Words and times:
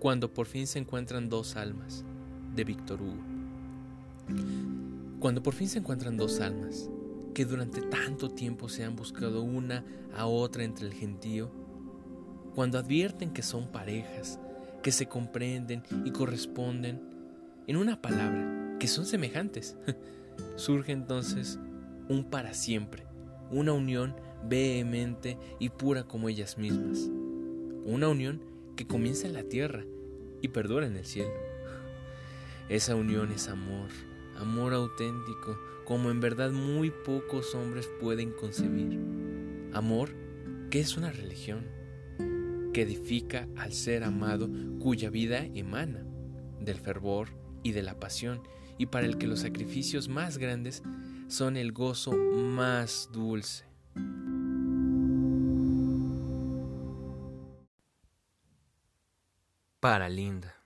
Cuando 0.00 0.32
por 0.32 0.46
fin 0.46 0.66
se 0.66 0.78
encuentran 0.78 1.28
dos 1.28 1.56
almas, 1.56 2.06
de 2.56 2.64
Víctor 2.64 3.02
Hugo. 3.02 3.22
Cuando 5.18 5.42
por 5.42 5.52
fin 5.52 5.68
se 5.68 5.80
encuentran 5.80 6.16
dos 6.16 6.40
almas, 6.40 6.88
que 7.34 7.44
durante 7.44 7.82
tanto 7.82 8.30
tiempo 8.30 8.70
se 8.70 8.82
han 8.82 8.96
buscado 8.96 9.42
una 9.42 9.84
a 10.16 10.24
otra 10.24 10.64
entre 10.64 10.86
el 10.86 10.94
gentío, 10.94 11.50
cuando 12.54 12.78
advierten 12.78 13.34
que 13.34 13.42
son 13.42 13.70
parejas, 13.70 14.40
que 14.82 14.90
se 14.90 15.04
comprenden 15.04 15.82
y 16.06 16.12
corresponden, 16.12 17.02
en 17.66 17.76
una 17.76 18.00
palabra, 18.00 18.78
que 18.80 18.88
son 18.88 19.04
semejantes, 19.04 19.76
surge 20.56 20.92
entonces 20.92 21.58
un 22.08 22.24
para 22.24 22.54
siempre, 22.54 23.04
una 23.50 23.74
unión 23.74 24.16
vehemente 24.48 25.36
y 25.58 25.68
pura 25.68 26.04
como 26.04 26.30
ellas 26.30 26.56
mismas, 26.56 27.10
una 27.84 28.08
unión 28.08 28.40
que 28.76 28.86
comienza 28.86 29.26
en 29.26 29.34
la 29.34 29.42
tierra 29.42 29.84
y 30.42 30.48
perdura 30.48 30.86
en 30.86 30.96
el 30.96 31.04
cielo. 31.04 31.32
Esa 32.68 32.94
unión 32.94 33.32
es 33.32 33.48
amor, 33.48 33.88
amor 34.36 34.74
auténtico, 34.74 35.58
como 35.84 36.10
en 36.10 36.20
verdad 36.20 36.52
muy 36.52 36.90
pocos 36.90 37.54
hombres 37.54 37.88
pueden 38.00 38.30
concebir. 38.30 38.98
Amor 39.72 40.10
que 40.70 40.78
es 40.78 40.96
una 40.96 41.10
religión, 41.10 41.66
que 42.72 42.82
edifica 42.82 43.48
al 43.56 43.72
ser 43.72 44.04
amado 44.04 44.48
cuya 44.78 45.10
vida 45.10 45.44
emana 45.44 46.04
del 46.60 46.78
fervor 46.78 47.28
y 47.62 47.72
de 47.72 47.82
la 47.82 47.98
pasión, 47.98 48.42
y 48.78 48.86
para 48.86 49.06
el 49.06 49.18
que 49.18 49.26
los 49.26 49.40
sacrificios 49.40 50.08
más 50.08 50.38
grandes 50.38 50.82
son 51.26 51.56
el 51.56 51.72
gozo 51.72 52.12
más 52.12 53.10
dulce. 53.12 53.64
Para 59.80 60.08
Linda. 60.10 60.59